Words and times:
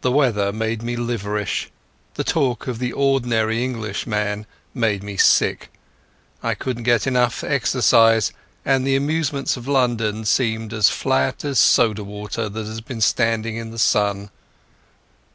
The 0.00 0.10
weather 0.10 0.50
made 0.50 0.82
me 0.82 0.96
liverish, 0.96 1.68
the 2.14 2.24
talk 2.24 2.66
of 2.68 2.78
the 2.78 2.90
ordinary 2.90 3.62
Englishman 3.62 4.46
made 4.72 5.02
me 5.02 5.18
sick. 5.18 5.70
I 6.42 6.54
couldn't 6.54 6.84
get 6.84 7.06
enough 7.06 7.44
exercise, 7.44 8.32
and 8.64 8.86
the 8.86 8.96
amusements 8.96 9.58
of 9.58 9.68
London 9.68 10.24
seemed 10.24 10.72
as 10.72 10.88
flat 10.88 11.44
as 11.44 11.58
soda 11.58 12.02
water 12.02 12.48
that 12.48 12.64
has 12.66 12.80
been 12.80 13.02
standing 13.02 13.56
in 13.58 13.70
the 13.70 13.78
sun. 13.78 14.30